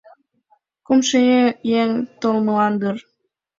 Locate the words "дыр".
2.81-2.97